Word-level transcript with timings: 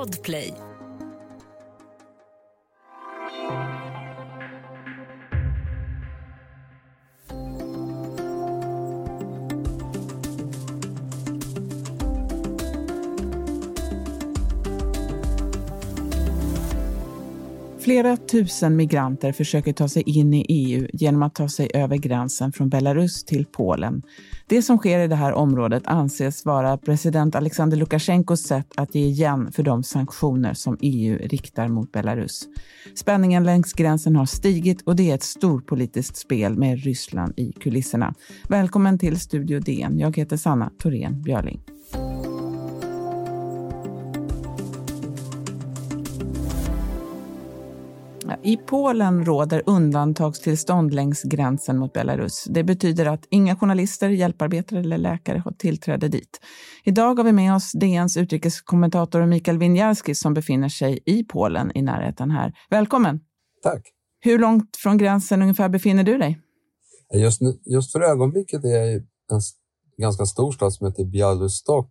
Podplay. 0.00 0.69
Flera 17.90 18.16
tusen 18.16 18.76
migranter 18.76 19.32
försöker 19.32 19.72
ta 19.72 19.88
sig 19.88 20.02
in 20.02 20.34
i 20.34 20.46
EU 20.48 20.88
genom 20.92 21.22
att 21.22 21.34
ta 21.34 21.48
sig 21.48 21.70
över 21.74 21.96
gränsen 21.96 22.52
från 22.52 22.68
Belarus 22.68 23.24
till 23.24 23.46
Polen. 23.46 24.02
Det 24.46 24.62
som 24.62 24.78
sker 24.78 24.98
i 24.98 25.08
det 25.08 25.14
här 25.14 25.32
området 25.32 25.82
anses 25.86 26.44
vara 26.44 26.76
president 26.76 27.34
Alexander 27.34 27.76
Lukasjenkos 27.76 28.42
sätt 28.42 28.66
att 28.76 28.94
ge 28.94 29.04
igen 29.04 29.52
för 29.52 29.62
de 29.62 29.82
sanktioner 29.82 30.54
som 30.54 30.76
EU 30.80 31.18
riktar 31.18 31.68
mot 31.68 31.92
Belarus. 31.92 32.48
Spänningen 32.94 33.44
längs 33.44 33.72
gränsen 33.72 34.16
har 34.16 34.26
stigit 34.26 34.82
och 34.82 34.96
det 34.96 35.10
är 35.10 35.14
ett 35.14 35.22
storpolitiskt 35.22 36.16
spel 36.16 36.58
med 36.58 36.84
Ryssland 36.84 37.32
i 37.36 37.52
kulisserna. 37.52 38.14
Välkommen 38.48 38.98
till 38.98 39.20
Studio 39.20 39.60
DN. 39.60 39.98
Jag 39.98 40.16
heter 40.16 40.36
Sanna 40.36 40.70
Thorén 40.78 41.22
Björling. 41.22 41.60
I 48.42 48.56
Polen 48.56 49.24
råder 49.24 49.62
undantagstillstånd 49.66 50.94
längs 50.94 51.22
gränsen 51.22 51.78
mot 51.78 51.92
Belarus. 51.92 52.44
Det 52.44 52.64
betyder 52.64 53.06
att 53.06 53.26
inga 53.30 53.56
journalister, 53.56 54.08
hjälparbetare 54.08 54.80
eller 54.80 54.98
läkare 54.98 55.38
har 55.38 55.52
tillträde 55.52 56.08
dit. 56.08 56.40
Idag 56.84 57.14
har 57.14 57.24
vi 57.24 57.32
med 57.32 57.54
oss 57.54 57.72
DNs 57.72 58.16
utrikeskommentator 58.16 59.26
Mikael 59.26 59.58
Winiarski 59.58 60.14
som 60.14 60.34
befinner 60.34 60.68
sig 60.68 60.98
i 61.06 61.24
Polen 61.24 61.72
i 61.74 61.82
närheten 61.82 62.30
här. 62.30 62.52
Välkommen! 62.70 63.20
Tack! 63.62 63.82
Hur 64.20 64.38
långt 64.38 64.76
från 64.76 64.98
gränsen 64.98 65.42
ungefär 65.42 65.68
befinner 65.68 66.04
du 66.04 66.18
dig? 66.18 66.40
Just, 67.14 67.40
just 67.64 67.92
för 67.92 68.00
ögonblicket 68.00 68.64
är 68.64 68.68
jag 68.68 68.92
i 68.92 68.94
en 69.30 69.40
ganska 69.98 70.26
stor 70.26 70.52
stad 70.52 70.72
som 70.72 70.86
heter 70.86 71.04
Bialystok 71.04 71.90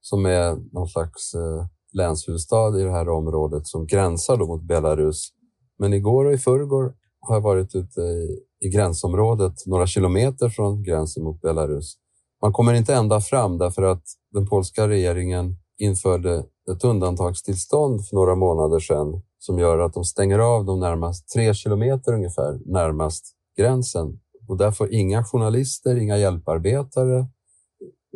som 0.00 0.26
är 0.26 0.74
någon 0.74 0.88
slags 0.88 1.34
eh, 1.34 1.66
länshuvudstad 1.92 2.80
i 2.80 2.82
det 2.82 2.92
här 2.92 3.08
området 3.08 3.66
som 3.66 3.86
gränsar 3.86 4.36
mot 4.36 4.62
Belarus. 4.62 5.32
Men 5.80 5.92
igår 5.92 6.24
och 6.24 6.32
i 6.32 6.38
förrgår 6.38 6.94
har 7.20 7.34
jag 7.34 7.42
varit 7.42 7.74
ute 7.74 8.00
i, 8.00 8.38
i 8.60 8.68
gränsområdet, 8.68 9.54
några 9.66 9.86
kilometer 9.86 10.48
från 10.48 10.82
gränsen 10.82 11.24
mot 11.24 11.40
Belarus. 11.40 11.96
Man 12.42 12.52
kommer 12.52 12.74
inte 12.74 12.94
ända 12.94 13.20
fram 13.20 13.58
därför 13.58 13.82
att 13.82 14.02
den 14.32 14.46
polska 14.46 14.88
regeringen 14.88 15.56
införde 15.78 16.44
ett 16.72 16.84
undantagstillstånd 16.84 18.06
för 18.06 18.16
några 18.16 18.34
månader 18.34 18.80
sedan 18.80 19.22
som 19.38 19.58
gör 19.58 19.78
att 19.78 19.94
de 19.94 20.04
stänger 20.04 20.38
av 20.38 20.64
de 20.64 20.80
närmast 20.80 21.28
tre 21.28 21.54
kilometer 21.54 22.12
ungefär 22.12 22.60
närmast 22.66 23.24
gränsen. 23.58 24.20
Och 24.48 24.56
där 24.56 24.70
får 24.70 24.92
inga 24.92 25.24
journalister, 25.24 25.96
inga 25.96 26.18
hjälparbetare, 26.18 27.26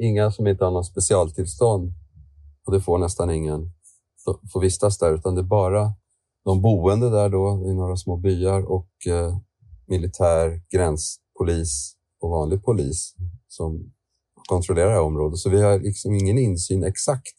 inga 0.00 0.30
som 0.30 0.46
inte 0.46 0.64
har 0.64 0.72
något 0.72 0.86
specialtillstånd 0.86 1.92
och 2.66 2.72
det 2.72 2.80
får 2.80 2.98
nästan 2.98 3.30
ingen 3.30 3.70
få 4.52 4.60
vistas 4.60 4.98
där 4.98 5.14
utan 5.14 5.34
det 5.34 5.40
är 5.40 5.42
bara 5.42 5.92
de 6.44 6.62
boende 6.62 7.10
där 7.10 7.28
då 7.28 7.64
i 7.66 7.74
några 7.74 7.96
små 7.96 8.16
byar 8.16 8.62
och 8.62 8.90
eh, 9.06 9.38
militär, 9.86 10.60
gränspolis 10.74 11.96
och 12.20 12.30
vanlig 12.30 12.64
polis 12.64 13.14
som 13.48 13.92
kontrollerar 14.48 14.86
det 14.86 14.94
här 14.94 15.02
området. 15.02 15.38
Så 15.38 15.50
vi 15.50 15.62
har 15.62 15.78
liksom 15.78 16.14
ingen 16.14 16.38
insyn 16.38 16.84
exakt, 16.84 17.34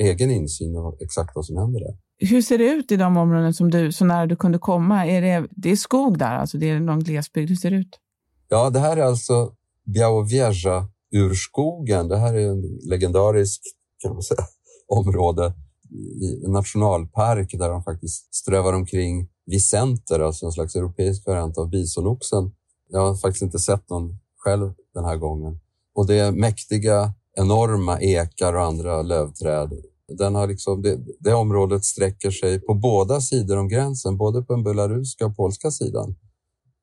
egen 0.00 0.30
insyn 0.30 0.76
av 0.76 0.96
exakt 1.00 1.30
vad 1.34 1.46
som 1.46 1.56
händer 1.56 1.80
där. 1.80 1.98
Hur 2.18 2.42
ser 2.42 2.58
det 2.58 2.64
ut 2.64 2.92
i 2.92 2.96
de 2.96 3.16
områden 3.16 3.54
som 3.54 3.70
du, 3.70 3.92
så 3.92 4.04
nära 4.04 4.26
du 4.26 4.36
kunde 4.36 4.58
komma? 4.58 5.06
Är 5.06 5.22
det, 5.22 5.48
det 5.50 5.70
är 5.70 5.76
skog 5.76 6.18
där, 6.18 6.36
alltså 6.36 6.58
det 6.58 6.70
är 6.70 6.80
någon 6.80 7.00
glesbygd. 7.00 7.48
Hur 7.48 7.56
ser 7.56 7.70
det 7.70 7.76
ut? 7.76 7.98
Ja, 8.48 8.70
det 8.70 8.80
här 8.80 8.96
är 8.96 9.02
alltså 9.02 9.52
Białowieża 9.84 10.88
urskogen. 11.12 12.08
Det 12.08 12.16
här 12.16 12.34
är 12.34 12.48
en 12.48 12.62
legendarisk 12.90 13.60
kan 14.02 14.12
man 14.12 14.22
säga, 14.22 14.44
område 14.88 15.52
i 15.92 16.44
en 16.44 16.52
nationalpark 16.52 17.50
där 17.58 17.68
de 17.70 17.82
faktiskt 17.82 18.34
strövar 18.34 18.72
omkring 18.72 19.28
visenter, 19.46 20.20
alltså 20.20 20.46
en 20.46 20.52
slags 20.52 20.76
europeisk 20.76 21.26
variant 21.26 21.58
av 21.58 21.70
bisonoxen. 21.70 22.52
Jag 22.88 23.00
har 23.00 23.16
faktiskt 23.16 23.42
inte 23.42 23.58
sett 23.58 23.90
någon 23.90 24.18
själv 24.36 24.72
den 24.94 25.04
här 25.04 25.16
gången. 25.16 25.60
Och 25.94 26.06
det 26.06 26.18
är 26.18 26.32
mäktiga, 26.32 27.14
enorma 27.36 28.00
ekar 28.00 28.54
och 28.54 28.62
andra 28.62 29.02
lövträd. 29.02 29.72
Den 30.18 30.34
har 30.34 30.46
liksom, 30.46 30.82
det, 30.82 30.98
det 31.20 31.34
området 31.34 31.84
sträcker 31.84 32.30
sig 32.30 32.60
på 32.60 32.74
båda 32.74 33.20
sidor 33.20 33.58
om 33.58 33.68
gränsen, 33.68 34.16
både 34.16 34.42
på 34.42 34.52
den 34.52 34.64
belarusiska 34.64 35.26
och 35.26 35.36
polska 35.36 35.70
sidan. 35.70 36.16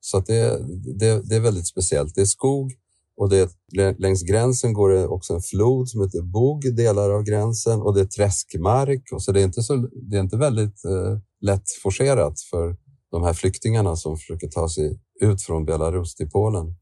Så 0.00 0.20
det, 0.20 0.66
det, 0.98 1.28
det 1.28 1.36
är 1.36 1.40
väldigt 1.40 1.66
speciellt. 1.66 2.14
Det 2.14 2.20
är 2.20 2.26
skog 2.26 2.72
och 3.16 3.28
det, 3.28 3.50
längs 3.98 4.22
gränsen 4.22 4.72
går 4.72 4.90
det 4.90 5.06
också 5.06 5.34
en 5.34 5.42
flod 5.42 5.88
som 5.88 6.00
heter 6.00 6.22
Bog, 6.22 6.76
delar 6.76 7.10
av 7.10 7.22
gränsen, 7.22 7.80
och 7.80 7.94
det 7.94 8.00
är 8.00 8.04
träskmark. 8.04 9.02
Och 9.12 9.22
så 9.22 9.32
det 9.32 9.40
är 9.40 9.44
inte, 9.44 9.62
så, 9.62 9.76
det 10.10 10.16
är 10.16 10.20
inte 10.20 10.36
väldigt 10.36 10.84
eh, 10.84 11.18
lätt 11.40 11.70
forcerat 11.82 12.40
för 12.40 12.76
de 13.10 13.22
här 13.22 13.32
flyktingarna 13.32 13.96
som 13.96 14.16
försöker 14.16 14.48
ta 14.48 14.68
sig 14.68 15.00
ut 15.20 15.42
från 15.42 15.64
Belarus 15.64 16.14
till 16.14 16.30
Polen. 16.30 16.74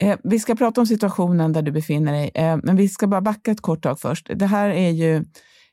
Eh, 0.00 0.18
vi 0.24 0.38
ska 0.38 0.54
prata 0.54 0.80
om 0.80 0.86
situationen 0.86 1.52
där 1.52 1.62
du 1.62 1.72
befinner 1.72 2.12
dig, 2.12 2.30
eh, 2.34 2.58
men 2.62 2.76
vi 2.76 2.88
ska 2.88 3.06
bara 3.06 3.20
backa 3.20 3.50
ett 3.50 3.60
kort 3.60 3.82
tag 3.82 4.00
först. 4.00 4.30
Det 4.34 4.46
här 4.46 4.68
är 4.68 4.90
ju 4.90 5.24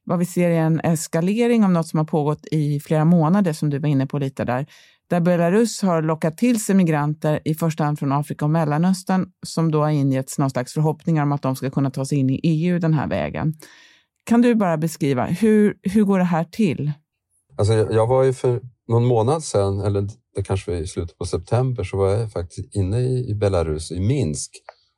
vad 0.04 0.20
vi 0.20 0.26
ser 0.26 0.50
är 0.50 0.62
en 0.62 0.80
eskalering 0.80 1.64
av 1.64 1.72
något 1.72 1.88
som 1.88 1.98
har 1.98 2.06
pågått 2.06 2.46
i 2.52 2.80
flera 2.80 3.06
månader, 3.06 3.54
som 3.54 3.70
du 3.70 3.80
var 3.80 3.90
inne 3.90 4.08
på 4.08 4.20
lite 4.20 4.46
där 4.46 4.66
där 5.10 5.20
Belarus 5.20 5.82
har 5.82 6.02
lockat 6.02 6.38
till 6.38 6.64
sig 6.64 6.76
migranter, 6.76 7.40
i 7.46 7.56
första 7.56 7.84
hand 7.84 8.00
från 8.00 8.12
Afrika 8.12 8.46
och 8.46 8.52
Mellanöstern, 8.52 9.26
som 9.46 9.72
då 9.72 9.82
har 9.82 9.90
ingetts 9.90 10.38
någon 10.38 10.50
slags 10.50 10.74
förhoppningar 10.74 11.24
om 11.24 11.32
att 11.32 11.42
de 11.42 11.56
ska 11.56 11.70
kunna 11.70 11.92
ta 11.92 12.06
sig 12.06 12.18
in 12.18 12.30
i 12.30 12.40
EU 12.44 12.80
den 12.80 12.94
här 12.94 13.08
vägen. 13.08 13.54
Kan 14.24 14.42
du 14.42 14.56
bara 14.56 14.78
beskriva, 14.78 15.26
hur, 15.26 15.78
hur 15.82 16.04
går 16.04 16.18
det 16.18 16.26
här 16.26 16.44
till? 16.44 16.92
Alltså, 17.58 17.74
jag 17.74 18.08
var 18.08 18.24
ju 18.24 18.34
för 18.34 18.62
någon 18.88 19.06
månad 19.06 19.44
sedan, 19.44 19.80
eller 19.80 20.08
det 20.36 20.44
kanske 20.44 20.72
var 20.72 20.78
i 20.78 20.88
slutet 20.88 21.18
på 21.18 21.26
september, 21.26 21.84
så 21.84 21.98
var 21.98 22.10
jag 22.10 22.32
faktiskt 22.32 22.76
inne 22.76 23.00
i 23.02 23.36
Belarus, 23.36 23.92
i 23.92 24.00
Minsk, 24.00 24.52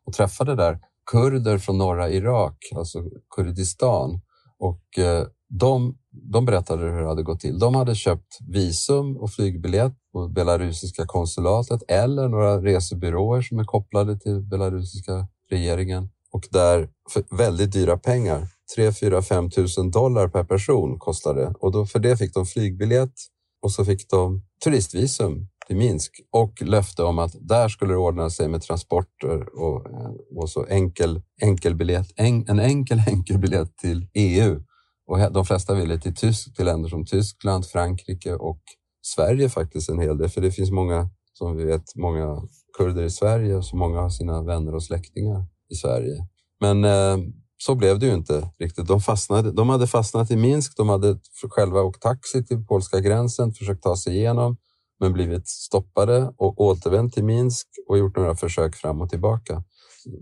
och 0.05 0.13
träffade 0.13 0.55
där 0.55 0.79
kurder 1.11 1.57
från 1.57 1.77
norra 1.77 2.09
Irak, 2.09 2.57
alltså 2.75 3.03
Kurdistan. 3.35 4.21
Och 4.59 4.99
eh, 4.99 5.25
de, 5.59 5.97
de 6.31 6.45
berättade 6.45 6.83
hur 6.83 7.01
det 7.01 7.07
hade 7.07 7.23
gått 7.23 7.39
till. 7.39 7.59
De 7.59 7.75
hade 7.75 7.95
köpt 7.95 8.37
visum 8.47 9.17
och 9.17 9.31
flygbiljett 9.31 10.00
på 10.13 10.27
belarusiska 10.27 11.05
konsulatet 11.05 11.83
eller 11.87 12.27
några 12.27 12.61
resebyråer 12.61 13.41
som 13.41 13.59
är 13.59 13.63
kopplade 13.63 14.19
till 14.19 14.41
belarusiska 14.41 15.27
regeringen 15.49 16.09
och 16.31 16.47
där 16.51 16.89
för 17.09 17.23
väldigt 17.37 17.71
dyra 17.71 17.97
pengar, 17.97 18.47
3, 18.75 18.93
4, 18.93 19.21
5 19.21 19.49
tusen 19.49 19.91
dollar 19.91 20.27
per 20.27 20.43
person 20.43 20.99
kostade 20.99 21.53
och 21.59 21.71
då 21.71 21.85
för 21.85 21.99
det 21.99 22.17
fick 22.17 22.33
de 22.33 22.45
flygbiljett 22.45 23.13
och 23.61 23.71
så 23.71 23.85
fick 23.85 24.09
de 24.09 24.41
turistvisum 24.63 25.47
till 25.67 25.77
Minsk 25.77 26.11
och 26.31 26.61
löfte 26.61 27.03
om 27.03 27.19
att 27.19 27.35
där 27.39 27.69
skulle 27.69 27.93
det 27.93 27.97
ordna 27.97 28.29
sig 28.29 28.47
med 28.47 28.61
transporter 28.61 29.59
och, 29.59 29.89
eh, 29.89 30.11
och 30.35 30.49
så 30.49 30.65
enkel, 30.65 31.21
enkel 31.41 31.75
biljett, 31.75 32.07
en, 32.15 32.49
en 32.49 32.59
enkel 32.59 33.01
enkelbiljett 33.07 33.77
till 33.77 34.07
EU 34.13 34.63
och 35.07 35.31
de 35.31 35.45
flesta 35.45 35.73
ville 35.73 35.99
till, 35.99 36.15
tysk, 36.15 36.55
till 36.55 36.65
länder 36.65 36.89
som 36.89 37.05
Tyskland, 37.05 37.65
Frankrike 37.65 38.33
och 38.33 38.61
Sverige 39.01 39.49
faktiskt 39.49 39.89
en 39.89 39.99
hel 39.99 40.17
del. 40.17 40.29
För 40.29 40.41
det 40.41 40.51
finns 40.51 40.71
många, 40.71 41.09
som 41.33 41.57
vi 41.57 41.63
vet, 41.63 41.95
många 41.95 42.41
kurder 42.77 43.03
i 43.03 43.09
Sverige 43.09 43.55
och 43.55 43.65
så 43.65 43.75
många 43.75 44.01
har 44.01 44.09
sina 44.09 44.43
vänner 44.43 44.75
och 44.75 44.83
släktingar 44.83 45.45
i 45.69 45.75
Sverige. 45.75 46.27
Men 46.59 46.83
eh, 46.83 47.17
så 47.57 47.75
blev 47.75 47.99
det 47.99 48.05
ju 48.05 48.13
inte 48.13 48.49
riktigt. 48.59 48.87
De, 48.87 49.01
fastnade, 49.01 49.51
de 49.51 49.69
hade 49.69 49.87
fastnat 49.87 50.31
i 50.31 50.35
Minsk, 50.35 50.77
de 50.77 50.89
hade 50.89 51.19
själva 51.49 51.81
åkt 51.81 52.01
taxi 52.01 52.45
till 52.45 52.65
polska 52.65 52.99
gränsen, 52.99 53.53
försökt 53.53 53.83
ta 53.83 53.95
sig 53.95 54.15
igenom, 54.15 54.57
men 54.99 55.13
blivit 55.13 55.47
stoppade 55.47 56.33
och 56.37 56.61
återvänt 56.61 57.13
till 57.13 57.23
Minsk 57.23 57.67
och 57.89 57.97
gjort 57.97 58.17
några 58.17 58.35
försök 58.35 58.75
fram 58.75 59.01
och 59.01 59.09
tillbaka. 59.09 59.63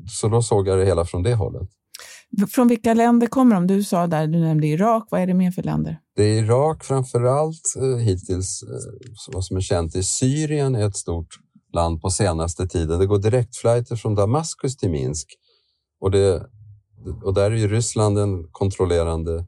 Så 0.08 0.28
då 0.28 0.42
såg 0.42 0.68
jag 0.68 0.80
det 0.80 0.86
hela 0.86 1.06
från 1.06 1.24
det 1.24 1.36
hållet. 1.36 1.70
Från 2.52 2.68
vilka 2.68 2.94
länder 2.94 3.28
kommer 3.28 3.56
de? 3.56 3.68
Du 3.68 3.84
sa 3.84 4.08
där, 4.08 4.28
du 4.28 4.40
nämnde 4.40 4.68
Irak. 4.68 5.08
Vad 5.12 5.22
är 5.22 5.28
det 5.28 5.34
mer 5.34 5.52
för 5.52 5.64
länder? 5.64 6.00
Det 6.16 6.24
är 6.24 6.44
Irak 6.44 6.84
framför 6.84 7.24
allt 7.24 7.76
eh, 7.78 7.98
hittills. 7.98 8.64
Eh, 8.64 9.34
vad 9.34 9.46
som 9.46 9.58
är 9.58 9.62
känt 9.62 9.96
i 9.96 10.04
Syrien 10.04 10.76
är 10.76 10.88
ett 10.88 10.96
stort 10.96 11.28
land 11.74 12.02
på 12.02 12.10
senaste 12.10 12.68
tiden. 12.68 13.00
Det 13.00 13.06
går 13.06 13.20
direktflighter 13.20 13.96
från 13.96 14.16
Damaskus 14.16 14.78
till 14.78 14.90
Minsk 14.90 15.28
och, 16.02 16.12
det, 16.12 16.46
och 17.24 17.34
där 17.34 17.52
är 17.52 17.56
ju 17.56 17.68
Ryssland 17.68 18.18
den 18.18 18.44
kontrollerande 18.52 19.36
eh, 19.36 19.44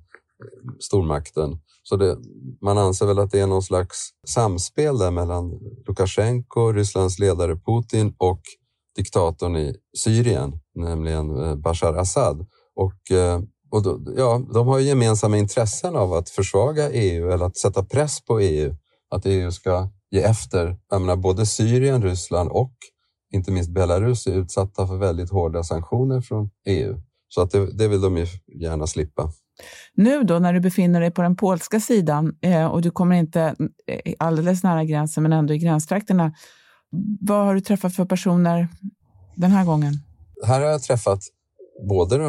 stormakten. 0.80 1.60
Så 1.84 1.96
det, 1.96 2.18
man 2.62 2.78
anser 2.78 3.06
väl 3.06 3.20
att 3.20 3.32
det 3.32 3.40
är 3.40 3.48
någon 3.48 3.64
slags 3.64 4.10
samspel 4.28 4.98
där 4.98 5.12
mellan 5.12 5.52
Lukasjenko, 5.88 6.72
Rysslands 6.72 7.20
ledare 7.20 7.56
Putin 7.56 8.16
och 8.18 8.42
diktatorn 8.96 9.56
i 9.56 9.76
Syrien, 9.98 10.60
nämligen 10.76 11.44
eh, 11.44 11.56
Bashar 11.56 11.94
Assad. 11.94 12.48
Och 12.76 13.12
eh, 13.12 13.42
och 13.72 13.84
då, 13.84 14.00
ja, 14.18 14.42
de 14.54 14.68
har 14.68 14.80
gemensamma 14.80 15.38
intressen 15.38 15.96
av 15.96 16.14
att 16.14 16.30
försvaga 16.30 16.90
EU 16.90 17.32
eller 17.32 17.46
att 17.46 17.58
sätta 17.58 17.84
press 17.84 18.26
på 18.26 18.40
EU. 18.40 18.76
Att 19.10 19.26
EU 19.26 19.52
ska 19.52 19.90
ge 20.10 20.22
efter. 20.22 20.78
Jag 20.90 21.02
menar, 21.02 21.16
både 21.16 21.46
Syrien, 21.46 22.04
Ryssland 22.04 22.50
och 22.50 22.74
inte 23.34 23.52
minst 23.52 23.70
Belarus 23.70 24.28
är 24.28 24.32
utsatta 24.32 24.88
för 24.88 24.98
väldigt 24.98 25.32
hårda 25.32 25.64
sanktioner 25.64 26.22
från 26.22 26.50
EU. 26.68 27.02
Så 27.30 27.42
att 27.42 27.52
det, 27.52 27.78
det 27.78 27.88
vill 27.88 28.02
de 28.02 28.18
ju 28.18 28.26
gärna 28.62 28.88
slippa. 28.88 29.32
Nu 29.94 30.24
då 30.24 30.40
när 30.40 30.54
du 30.54 30.60
befinner 30.60 31.02
dig 31.02 31.12
på 31.12 31.22
den 31.22 31.36
polska 31.36 31.80
sidan 31.80 32.36
eh, 32.42 32.66
och 32.66 32.82
du 32.82 32.92
kommer 32.92 33.16
inte 33.16 33.56
alldeles 34.20 34.64
nära 34.64 34.84
gränsen 34.84 35.24
men 35.24 35.34
ändå 35.34 35.54
i 35.54 35.58
gränstrakterna. 35.58 36.34
Vad 37.20 37.46
har 37.46 37.56
du 37.56 37.62
träffat 37.62 37.96
för 37.96 38.06
personer 38.06 38.68
den 39.36 39.52
här 39.52 39.66
gången? 39.66 39.94
Här 40.44 40.62
har 40.62 40.68
jag 40.68 40.84
träffat 40.84 41.24
både 41.88 42.20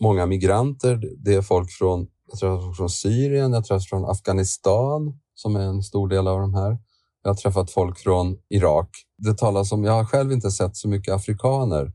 många 0.00 0.26
migranter, 0.26 1.00
det 1.18 1.34
är 1.34 1.42
folk 1.42 1.70
från, 1.70 2.06
jag 2.30 2.38
tror 2.38 2.72
från 2.72 2.90
Syrien, 2.90 3.52
jag 3.52 3.64
tror 3.64 3.78
från 3.78 4.04
Afghanistan 4.04 5.18
som 5.34 5.56
är 5.56 5.60
en 5.60 5.82
stor 5.82 6.08
del 6.08 6.28
av 6.28 6.40
de 6.40 6.54
här. 6.54 6.78
Jag 7.22 7.30
har 7.30 7.34
träffat 7.34 7.70
folk 7.70 7.98
från 7.98 8.36
Irak. 8.48 8.88
Det 9.18 9.34
talas 9.34 9.72
om, 9.72 9.84
jag 9.84 9.92
har 9.92 10.04
själv 10.04 10.32
inte 10.32 10.50
sett 10.50 10.76
så 10.76 10.88
mycket 10.88 11.14
afrikaner. 11.14 11.92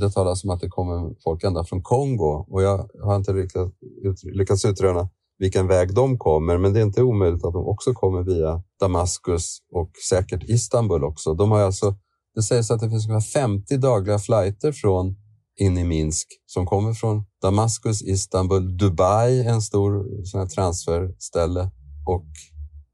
Det 0.00 0.10
talas 0.10 0.44
om 0.44 0.50
att 0.50 0.60
det 0.60 0.68
kommer 0.68 1.14
folk 1.24 1.44
ända 1.44 1.64
från 1.64 1.82
Kongo 1.82 2.46
och 2.48 2.62
jag 2.62 2.90
har 3.02 3.16
inte 3.16 3.32
lyckats, 3.32 4.24
lyckats 4.24 4.64
utröna 4.64 5.08
vilken 5.38 5.66
väg 5.66 5.94
de 5.94 6.18
kommer, 6.18 6.58
men 6.58 6.72
det 6.72 6.80
är 6.80 6.82
inte 6.82 7.02
omöjligt 7.02 7.44
att 7.44 7.52
de 7.52 7.66
också 7.66 7.92
kommer 7.92 8.22
via 8.22 8.62
Damaskus 8.80 9.58
och 9.72 9.90
säkert 10.08 10.42
Istanbul 10.42 11.04
också. 11.04 11.34
De 11.34 11.50
har 11.50 11.60
alltså, 11.60 11.94
det 12.34 12.42
sägs 12.42 12.70
att 12.70 12.80
det 12.80 12.90
finns 12.90 13.08
ungefär 13.08 13.40
50 13.40 13.76
dagliga 13.76 14.18
flighter 14.18 14.72
från 14.72 15.16
in 15.56 15.78
i 15.78 15.84
Minsk 15.84 16.28
som 16.46 16.66
kommer 16.66 16.92
från 16.92 17.24
Damaskus, 17.42 18.02
Istanbul, 18.02 18.76
Dubai, 18.76 19.46
en 19.46 19.62
stor 19.62 20.24
sån 20.24 20.40
här 20.40 20.48
transferställe 20.48 21.70
och 22.06 22.26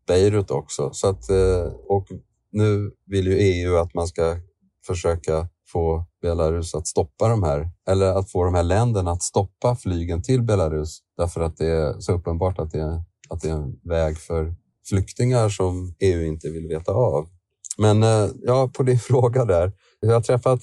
Beirut 0.07 0.51
också. 0.51 0.91
Så 0.93 1.09
att, 1.09 1.31
eh, 1.31 1.73
och 1.89 2.07
nu 2.53 2.91
vill 3.07 3.27
ju 3.27 3.37
EU 3.39 3.77
att 3.77 3.95
man 3.95 4.09
ska 4.09 4.37
försöka 4.87 5.49
få 5.73 6.07
Belarus 6.23 6.75
att 6.75 6.87
stoppa 6.87 7.29
de 7.29 7.43
här, 7.43 7.71
eller 7.89 8.07
att 8.07 8.31
få 8.31 8.45
de 8.45 8.55
här 8.55 8.63
länderna 8.63 9.11
att 9.11 9.23
stoppa 9.23 9.77
flygen 9.77 10.23
till 10.23 10.43
Belarus 10.43 10.99
därför 11.17 11.41
att 11.41 11.57
det 11.57 11.67
är 11.67 12.01
så 12.01 12.13
uppenbart 12.13 12.59
att 12.59 12.71
det 12.71 12.81
är, 12.81 13.03
att 13.29 13.41
det 13.41 13.49
är 13.49 13.53
en 13.53 13.81
väg 13.83 14.19
för 14.19 14.55
flyktingar 14.89 15.49
som 15.49 15.95
EU 16.01 16.25
inte 16.27 16.51
vill 16.51 16.69
veta 16.69 16.93
av. 16.93 17.29
Men 17.79 18.03
eh, 18.03 18.29
ja, 18.43 18.71
på 18.75 18.83
din 18.83 18.99
fråga 19.11 19.45
där. 19.45 19.73
Jag 20.01 20.13
har 20.13 20.21
träffat 20.21 20.61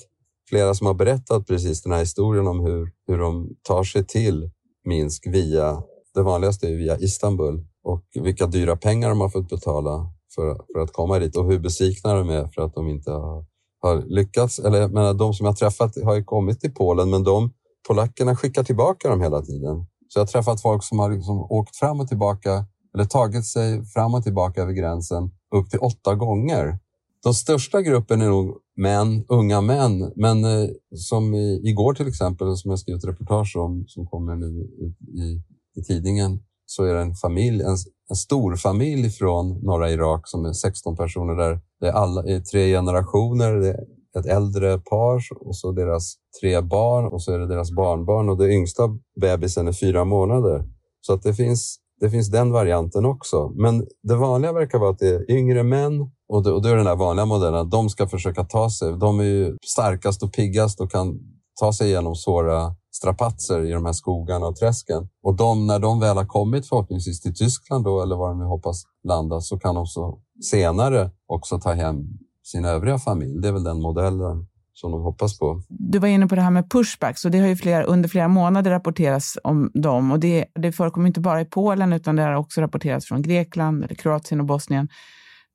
flera 0.49 0.73
som 0.73 0.87
har 0.87 0.93
berättat 0.93 1.47
precis 1.47 1.81
den 1.81 1.91
här 1.91 1.99
historien 1.99 2.47
om 2.47 2.59
hur, 2.59 2.91
hur 3.07 3.17
de 3.17 3.49
tar 3.63 3.83
sig 3.83 4.05
till 4.05 4.51
Minsk 4.85 5.27
via, 5.27 5.83
det 6.13 6.21
vanligaste 6.21 6.67
är 6.67 6.75
via 6.75 6.97
Istanbul 6.97 7.65
och 7.83 8.03
vilka 8.13 8.47
dyra 8.47 8.75
pengar 8.75 9.09
de 9.09 9.21
har 9.21 9.29
fått 9.29 9.49
betala 9.49 10.13
för, 10.35 10.61
för 10.73 10.79
att 10.79 10.93
komma 10.93 11.19
dit 11.19 11.35
och 11.35 11.51
hur 11.51 11.59
besvikna 11.59 12.13
de 12.13 12.29
är 12.29 12.47
för 12.47 12.61
att 12.61 12.73
de 12.73 12.87
inte 12.87 13.11
har, 13.11 13.45
har 13.81 14.03
lyckats. 14.07 14.59
Eller, 14.59 14.87
menar, 14.87 15.13
de 15.13 15.33
som 15.33 15.45
jag 15.45 15.57
träffat 15.57 16.03
har 16.03 16.15
ju 16.15 16.23
kommit 16.23 16.61
till 16.61 16.73
Polen, 16.73 17.09
men 17.09 17.23
de 17.23 17.51
polackerna 17.87 18.35
skickar 18.35 18.63
tillbaka 18.63 19.09
dem 19.09 19.21
hela 19.21 19.41
tiden. 19.41 19.85
Så 20.07 20.19
jag 20.19 20.21
har 20.21 20.27
träffat 20.27 20.61
folk 20.61 20.83
som 20.83 20.99
har 20.99 21.11
liksom 21.11 21.39
åkt 21.39 21.75
fram 21.75 21.99
och 21.99 22.07
tillbaka 22.07 22.65
eller 22.93 23.05
tagit 23.05 23.45
sig 23.45 23.85
fram 23.85 24.13
och 24.13 24.23
tillbaka 24.23 24.61
över 24.61 24.73
gränsen 24.73 25.31
upp 25.55 25.69
till 25.69 25.79
åtta 25.79 26.15
gånger. 26.15 26.79
Den 27.23 27.33
största 27.33 27.81
gruppen 27.81 28.21
är 28.21 28.29
nog 28.29 28.57
män, 28.77 29.25
unga 29.27 29.61
män, 29.61 30.11
men 30.15 30.45
eh, 30.45 30.69
som 30.95 31.35
i, 31.35 31.61
igår 31.63 31.93
till 31.93 32.07
exempel, 32.07 32.57
som 32.57 32.69
jag 32.71 32.79
skrivit 32.79 33.05
reportage 33.05 33.55
om, 33.57 33.85
som 33.87 34.07
kommer 34.07 34.35
nu 34.35 34.47
i, 34.79 34.85
i, 35.21 35.43
i 35.75 35.83
tidningen, 35.83 36.39
så 36.69 36.83
är 36.83 36.93
det 36.93 37.01
en 37.01 37.15
familj, 37.15 37.61
en, 37.61 37.77
en 38.09 38.15
stor 38.15 38.55
familj 38.55 39.09
från 39.09 39.49
norra 39.49 39.91
Irak 39.91 40.27
som 40.27 40.45
är 40.45 40.53
16 40.53 40.95
personer 40.95 41.35
där. 41.35 41.59
Det 41.79 41.87
är, 41.87 41.91
alla, 41.91 42.23
är 42.23 42.39
tre 42.39 42.71
generationer, 42.71 43.53
det 43.53 43.67
är 43.67 44.19
ett 44.19 44.25
äldre 44.25 44.79
par 44.79 45.21
och 45.39 45.55
så 45.55 45.71
deras 45.71 46.15
tre 46.41 46.61
barn 46.61 47.05
och 47.05 47.23
så 47.23 47.33
är 47.33 47.39
det 47.39 47.47
deras 47.47 47.71
barnbarn 47.71 48.29
och 48.29 48.37
det 48.37 48.53
yngsta 48.53 48.83
bebisen 49.21 49.67
är 49.67 49.73
fyra 49.73 50.05
månader. 50.05 50.63
Så 51.01 51.13
att 51.13 51.23
det 51.23 51.33
finns, 51.33 51.77
det 51.99 52.09
finns 52.09 52.31
den 52.31 52.51
varianten 52.51 53.05
också. 53.05 53.51
Men 53.55 53.87
det 54.03 54.15
vanliga 54.15 54.53
verkar 54.53 54.79
vara 54.79 54.89
att 54.89 54.99
det 54.99 55.09
är 55.09 55.31
yngre 55.31 55.63
män 55.63 56.01
och 56.27 56.43
då 56.43 56.55
och 56.55 56.65
är 56.65 56.75
den 56.75 56.85
där 56.85 56.95
vanliga 56.95 57.25
modellen. 57.25 57.69
De 57.69 57.89
ska 57.89 58.07
försöka 58.07 58.43
ta 58.43 58.69
sig. 58.69 58.97
De 58.97 59.19
är 59.19 59.23
ju 59.23 59.57
starkast 59.65 60.23
och 60.23 60.33
piggast 60.33 60.81
och 60.81 60.91
kan 60.91 61.19
ta 61.59 61.73
sig 61.73 61.87
igenom 61.87 62.15
svåra 62.15 62.75
strapatser 62.99 63.65
i 63.65 63.71
de 63.71 63.85
här 63.85 63.93
skogarna 63.93 64.45
och 64.45 64.55
träsken. 64.55 65.07
Och 65.23 65.35
de, 65.35 65.67
när 65.67 65.79
de 65.79 65.99
väl 65.99 66.17
har 66.17 66.25
kommit 66.25 66.67
förhoppningsvis 66.69 67.21
till 67.21 67.35
Tyskland 67.35 67.83
då, 67.83 68.01
eller 68.01 68.15
var 68.15 68.29
de 68.29 68.39
nu 68.39 68.45
hoppas 68.45 68.83
landa, 69.03 69.41
så 69.41 69.59
kan 69.59 69.75
de 69.75 69.85
så 69.85 70.19
senare 70.41 71.11
också 71.27 71.59
ta 71.59 71.73
hem 71.73 72.07
sin 72.43 72.65
övriga 72.65 72.99
familj. 72.99 73.41
Det 73.41 73.47
är 73.47 73.51
väl 73.51 73.63
den 73.63 73.81
modellen 73.81 74.47
som 74.73 74.91
de 74.91 75.01
hoppas 75.01 75.39
på. 75.39 75.61
Du 75.69 75.99
var 75.99 76.07
inne 76.07 76.27
på 76.27 76.35
det 76.35 76.41
här 76.41 76.51
med 76.51 76.71
pushbacks 76.71 77.25
och 77.25 77.31
det 77.31 77.39
har 77.39 77.47
ju 77.47 77.55
flera, 77.55 77.83
under 77.83 78.09
flera 78.09 78.27
månader 78.27 78.71
rapporterats 78.71 79.37
om 79.43 79.71
dem 79.73 80.11
och 80.11 80.19
det, 80.19 80.45
det 80.55 80.71
förekommer 80.71 81.07
inte 81.07 81.19
bara 81.19 81.41
i 81.41 81.45
Polen 81.45 81.93
utan 81.93 82.15
det 82.15 82.23
har 82.23 82.33
också 82.33 82.61
rapporterats 82.61 83.05
från 83.05 83.21
Grekland, 83.21 83.83
eller 83.83 83.95
Kroatien 83.95 84.39
och 84.39 84.45
Bosnien 84.45 84.89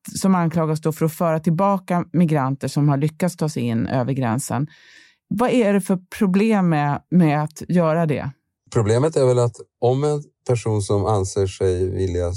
som 0.08 0.34
anklagas 0.34 0.80
då 0.80 0.92
för 0.92 1.06
att 1.06 1.12
föra 1.12 1.40
tillbaka 1.40 2.04
migranter 2.12 2.68
som 2.68 2.88
har 2.88 2.96
lyckats 2.96 3.36
ta 3.36 3.48
sig 3.48 3.62
in 3.62 3.86
över 3.86 4.12
gränsen. 4.12 4.66
Vad 5.38 5.50
är 5.50 5.72
det 5.72 5.80
för 5.80 5.98
problem 6.18 6.68
med, 6.68 7.02
med 7.10 7.42
att 7.42 7.62
göra 7.68 8.06
det? 8.06 8.30
Problemet 8.72 9.16
är 9.16 9.26
väl 9.26 9.38
att 9.38 9.56
om 9.80 10.04
en 10.04 10.22
person 10.48 10.82
som 10.82 11.06
anser 11.06 11.46
sig 11.46 11.90
vilja 11.90 12.32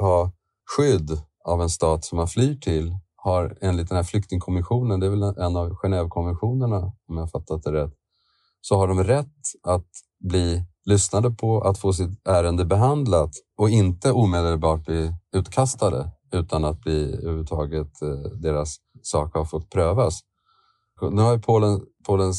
ha 0.00 0.32
skydd 0.76 1.10
av 1.44 1.62
en 1.62 1.70
stat 1.70 2.04
som 2.04 2.16
man 2.16 2.28
flyr 2.28 2.54
till 2.54 2.96
har 3.16 3.58
enligt 3.60 3.88
den 3.88 3.96
här 3.96 4.04
flyktingkommissionen, 4.04 5.00
det 5.00 5.06
är 5.06 5.10
väl 5.10 5.22
en 5.22 5.56
av 5.56 5.70
Genèvekonventionerna 5.70 6.92
om 7.08 7.16
jag 7.16 7.30
fattat 7.30 7.62
det 7.62 7.72
rätt, 7.72 7.92
så 8.60 8.76
har 8.76 8.88
de 8.88 9.04
rätt 9.04 9.42
att 9.62 9.88
bli 10.20 10.64
lyssnade 10.84 11.30
på, 11.30 11.60
att 11.60 11.78
få 11.78 11.92
sitt 11.92 12.28
ärende 12.28 12.64
behandlat 12.64 13.30
och 13.58 13.70
inte 13.70 14.12
omedelbart 14.12 14.84
bli 14.84 15.12
utkastade 15.36 16.10
utan 16.32 16.64
att 16.64 16.80
bli 16.80 17.14
överhuvudtaget 17.14 18.02
eh, 18.02 18.30
deras 18.42 18.76
sak 19.02 19.34
har 19.34 19.44
fått 19.44 19.70
prövas. 19.70 20.20
Nu 21.02 21.22
har 21.22 21.38
Polen, 21.38 21.80
Polen 22.06 22.32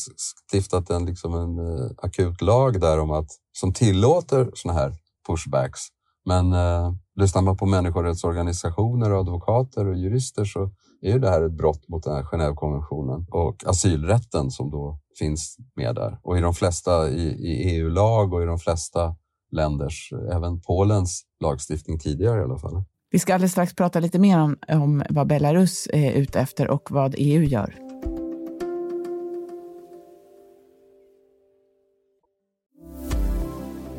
stiftat 0.50 0.90
en, 0.90 1.06
liksom 1.06 1.34
en 1.34 1.60
uh, 1.60 1.92
akut 1.98 2.42
lag 2.42 2.81
där 2.81 3.00
om 3.00 3.12
att, 3.12 3.28
som 3.54 3.74
tillåter 3.74 4.52
såna 4.54 4.74
här 4.74 4.94
pushbacks. 5.28 5.81
Men 6.25 6.54
uh, 6.54 6.94
lyssnar 7.16 7.41
man 7.41 7.58
på 7.58 7.65
människorättsorganisationer, 7.65 9.20
advokater 9.20 9.88
och 9.88 9.98
jurister 9.98 10.46
så 10.46 10.72
är 11.01 11.12
ju 11.12 11.20
det 11.20 11.29
här 11.29 11.41
ett 11.41 11.58
brott 11.58 11.88
mot 11.88 12.03
den 12.03 12.15
här 12.15 12.24
Genèvekonventionen 12.24 13.25
och 13.32 13.63
asylrätten 13.65 14.51
som 14.51 14.72
då 14.72 15.00
finns 15.20 15.58
med 15.75 15.96
där. 15.96 16.20
Och 16.22 16.38
i 16.38 16.41
de 16.41 16.53
flesta, 16.53 17.10
i, 17.10 17.22
i 17.22 17.75
EU-lag 17.75 18.34
och 18.34 18.44
i 18.44 18.46
de 18.46 18.60
flesta 18.60 19.15
länders, 19.51 20.13
även 20.32 20.62
Polens 20.62 21.24
lagstiftning 21.39 22.00
tidigare 22.00 22.39
i 22.39 22.44
alla 22.44 22.58
fall. 22.58 22.84
Vi 23.12 23.20
ska 23.20 23.34
alldeles 23.34 23.51
strax 23.51 23.75
prata 23.75 24.00
lite 24.00 24.20
mer 24.20 24.39
om, 24.39 24.58
om 24.68 25.03
vad 25.10 25.27
Belarus 25.27 25.88
eh, 25.88 26.03
är 26.03 26.12
ute 26.12 26.39
efter 26.39 26.70
och 26.70 26.91
vad 26.91 27.15
EU 27.18 27.44
gör. 27.44 27.85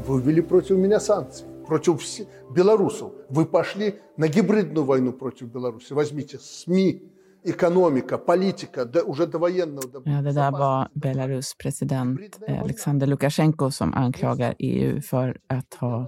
Вы 0.07 0.21
ввели 0.21 0.41
против 0.41 0.77
меня 0.77 0.99
санкции, 0.99 1.45
против 1.67 2.01
белорусов. 2.55 3.11
Вы 3.29 3.45
пошли 3.45 3.95
на 4.17 4.27
гибридную 4.27 4.85
войну 4.85 5.13
против 5.13 5.47
Беларуси. 5.47 5.93
Возьмите 5.93 6.37
СМИ, 6.39 7.01
ekonomika, 7.43 8.17
politika, 8.17 8.87
уже 9.05 9.27
довоенного... 9.27 10.01
Ja, 10.05 10.21
det 10.21 10.31
där 10.31 10.51
var 10.51 10.89
Belarus 10.93 11.55
president 11.57 12.19
Alexander 12.47 13.07
Lukasjenko 13.07 13.71
som 13.71 13.93
anklagar 13.93 14.55
EU 14.59 15.01
för 15.01 15.37
att 15.47 15.73
ha 15.73 16.07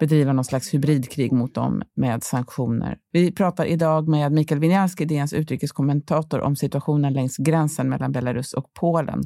bedriva 0.00 0.32
någon 0.32 0.44
slags 0.44 0.74
hybridkrig 0.74 1.32
mot 1.32 1.54
dem 1.54 1.82
med 1.94 2.22
sanktioner. 2.22 2.98
Vi 3.12 3.32
pratar 3.32 3.64
idag 3.64 4.08
med 4.08 4.32
Mikael 4.32 4.60
Winiarski, 4.60 5.04
DNs 5.04 5.32
utrikeskommentator, 5.32 6.40
om 6.40 6.56
situationen 6.56 7.12
längs 7.12 7.36
gränsen 7.36 7.88
mellan 7.88 8.12
Belarus 8.12 8.52
och 8.52 8.72
Polen. 8.74 9.22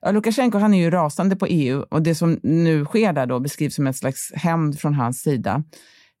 Ja, 0.00 0.10
Lukasjenko 0.10 0.58
han 0.58 0.74
är 0.74 0.78
ju 0.78 0.90
rasande 0.90 1.36
på 1.36 1.46
EU 1.46 1.82
och 1.90 2.02
det 2.02 2.14
som 2.14 2.40
nu 2.42 2.84
sker 2.84 3.12
där 3.12 3.26
då 3.26 3.40
beskrivs 3.40 3.74
som 3.74 3.86
en 3.86 3.94
slags 3.94 4.32
hämnd 4.34 4.78
från 4.78 4.94
hans 4.94 5.20
sida. 5.20 5.62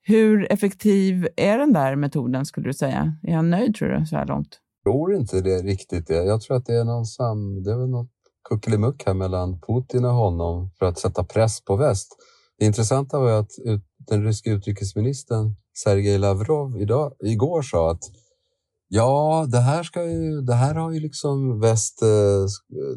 Hur 0.02 0.52
effektiv 0.52 1.28
är 1.36 1.58
den 1.58 1.72
där 1.72 1.96
metoden 1.96 2.46
skulle 2.46 2.68
du 2.68 2.74
säga? 2.74 3.16
Är 3.22 3.34
han 3.34 3.50
nöjd 3.50 3.74
tror 3.74 3.88
du 3.88 4.06
så 4.06 4.16
här 4.16 4.26
långt? 4.26 4.60
Jag 4.84 4.92
tror 4.92 5.14
inte 5.14 5.40
det 5.40 5.62
riktigt. 5.62 6.10
Jag 6.10 6.40
tror 6.40 6.56
att 6.56 6.66
det 6.66 6.74
är 6.74 6.84
någon 6.84 7.06
sam... 7.06 7.62
Det 7.62 7.72
är 7.72 7.76
väl 7.76 7.90
något 7.90 8.10
kuckelimuck 8.48 9.02
här 9.06 9.14
mellan 9.14 9.60
Putin 9.60 10.04
och 10.04 10.14
honom 10.14 10.70
för 10.78 10.86
att 10.86 10.98
sätta 10.98 11.24
press 11.24 11.64
på 11.64 11.76
väst. 11.76 12.16
Det 12.58 12.64
intressanta 12.64 13.18
var 13.18 13.40
att 13.40 13.50
den 13.98 14.24
ryska 14.24 14.50
utrikesministern 14.50 15.54
Sergej 15.84 16.18
Lavrov 16.18 16.80
idag, 16.80 17.12
igår 17.24 17.62
sa 17.62 17.90
att 17.90 18.02
Ja, 18.88 19.46
det 19.48 19.60
här, 19.60 19.82
ska 19.82 20.04
ju, 20.04 20.40
det 20.40 20.54
här 20.54 20.74
har 20.74 20.92
ju 20.92 21.00
liksom 21.00 21.60
väst, 21.60 22.02
eh, 22.02 22.46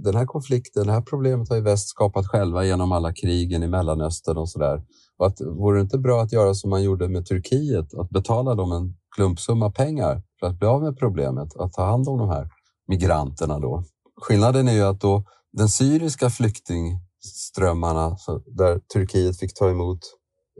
den 0.03 0.15
här 0.15 0.25
konflikten, 0.25 0.87
det 0.87 0.93
här 0.93 1.01
problemet 1.01 1.49
har 1.49 1.55
ju 1.55 1.61
väst 1.61 1.89
skapat 1.89 2.27
själva 2.27 2.65
genom 2.65 2.91
alla 2.91 3.13
krigen 3.13 3.63
i 3.63 3.67
Mellanöstern 3.67 4.37
och 4.37 4.49
sådär. 4.49 4.83
Och 5.17 5.27
att, 5.27 5.41
vore 5.41 5.77
det 5.77 5.81
inte 5.81 5.97
bra 5.97 6.21
att 6.21 6.31
göra 6.31 6.53
som 6.53 6.69
man 6.69 6.83
gjorde 6.83 7.07
med 7.07 7.25
Turkiet, 7.25 7.93
att 7.93 8.09
betala 8.09 8.55
dem 8.55 8.71
en 8.71 8.95
klumpsumma 9.15 9.71
pengar 9.71 10.23
för 10.39 10.47
att 10.47 10.59
bli 10.59 10.67
av 10.67 10.81
med 10.81 10.97
problemet, 10.97 11.55
att 11.55 11.73
ta 11.73 11.85
hand 11.85 12.07
om 12.07 12.17
de 12.17 12.29
här 12.29 12.49
migranterna 12.87 13.59
då. 13.59 13.83
Skillnaden 14.21 14.67
är 14.67 14.73
ju 14.73 14.83
att 14.83 15.01
då 15.01 15.23
den 15.53 15.69
syriska 15.69 16.29
flyktingströmmarna 16.29 18.17
där 18.45 18.79
Turkiet 18.93 19.39
fick 19.39 19.53
ta 19.53 19.69
emot 19.69 19.99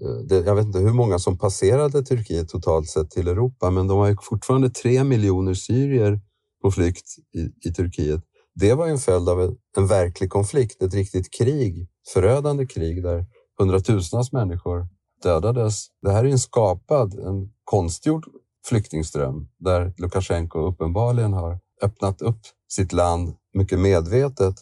Eh, 0.01 0.25
det, 0.29 0.35
jag 0.35 0.55
vet 0.55 0.65
inte 0.65 0.79
hur 0.79 0.93
många 0.93 1.19
som 1.19 1.37
passerade 1.37 2.03
Turkiet 2.03 2.49
totalt 2.49 2.87
sett 2.87 3.11
till 3.11 3.27
Europa, 3.27 3.69
men 3.69 3.87
de 3.87 3.97
har 3.97 4.07
ju 4.07 4.15
fortfarande 4.21 4.69
tre 4.69 5.03
miljoner 5.03 5.53
syrier 5.53 6.21
på 6.61 6.71
flykt 6.71 7.05
i, 7.35 7.69
i 7.69 7.73
Turkiet. 7.73 8.21
Det 8.55 8.73
var 8.73 8.87
en 8.87 8.97
följd 8.97 9.29
av 9.29 9.41
en, 9.41 9.55
en 9.77 9.87
verklig 9.87 10.29
konflikt, 10.29 10.81
ett 10.81 10.93
riktigt 10.93 11.33
krig, 11.33 11.87
förödande 12.13 12.65
krig 12.65 13.03
där 13.03 13.25
hundratusentals 13.59 14.31
människor 14.31 14.87
dödades. 15.23 15.87
Det 16.01 16.11
här 16.11 16.25
är 16.25 16.29
en 16.29 16.39
skapad, 16.39 17.13
en 17.13 17.49
konstgjord 17.63 18.25
flyktingström 18.65 19.47
där 19.59 19.93
Lukasjenko 19.97 20.59
uppenbarligen 20.59 21.33
har 21.33 21.59
öppnat 21.81 22.21
upp 22.21 22.39
sitt 22.71 22.93
land 22.93 23.33
mycket 23.53 23.79
medvetet. 23.79 24.55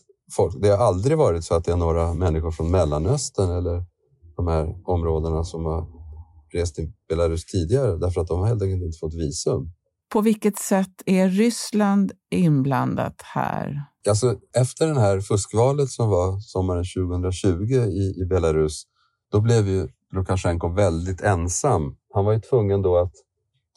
Det 0.61 0.69
har 0.69 0.77
aldrig 0.77 1.17
varit 1.17 1.43
så 1.43 1.55
att 1.55 1.65
det 1.65 1.71
är 1.71 1.75
några 1.75 2.13
människor 2.13 2.51
från 2.51 2.71
Mellanöstern 2.71 3.51
eller 3.51 3.85
de 4.37 4.47
här 4.47 4.75
områdena 4.83 5.43
som 5.43 5.65
har 5.65 5.87
rest 6.53 6.75
till 6.75 6.91
Belarus 7.09 7.45
tidigare 7.45 7.97
därför 7.97 8.21
att 8.21 8.27
de 8.27 8.39
har 8.39 8.47
helt 8.47 8.61
enkelt 8.61 8.83
inte 8.83 8.97
fått 8.97 9.13
visum. 9.13 9.71
På 10.13 10.21
vilket 10.21 10.57
sätt 10.57 11.03
är 11.05 11.29
Ryssland 11.29 12.11
inblandat 12.31 13.21
här? 13.21 13.83
Alltså, 14.09 14.35
efter 14.57 14.87
det 14.87 14.99
här 14.99 15.21
fuskvalet 15.21 15.89
som 15.89 16.09
var 16.09 16.39
sommaren 16.39 16.85
2020 16.95 17.73
i, 17.73 18.21
i 18.21 18.25
Belarus, 18.25 18.83
då 19.31 19.41
blev 19.41 19.67
ju 19.67 19.87
Lukasjenko 20.13 20.67
väldigt 20.67 21.21
ensam. 21.21 21.95
Han 22.13 22.25
var 22.25 22.33
ju 22.33 22.39
tvungen 22.39 22.81
då 22.81 22.97
att 22.97 23.13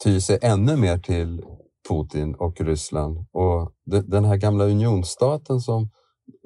ty 0.03 0.21
sig 0.21 0.39
ännu 0.41 0.75
mer 0.75 0.97
till 0.97 1.43
Putin 1.89 2.35
och 2.35 2.61
Ryssland. 2.61 3.25
Och 3.31 3.71
den 3.85 4.25
här 4.25 4.37
gamla 4.37 4.65
unionsstaten 4.65 5.59
som 5.59 5.89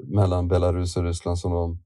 mellan 0.07 0.47
Belarus 0.47 0.97
och 0.97 1.03
Ryssland 1.03 1.39
som 1.39 1.51
de 1.51 1.84